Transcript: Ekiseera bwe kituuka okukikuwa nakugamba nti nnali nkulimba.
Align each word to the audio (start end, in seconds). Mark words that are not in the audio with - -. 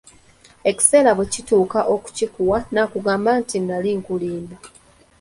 Ekiseera 0.69 1.11
bwe 1.17 1.27
kituuka 1.33 1.79
okukikuwa 1.93 2.57
nakugamba 2.73 3.29
nti 3.41 3.55
nnali 3.61 3.89
nkulimba. 3.99 4.55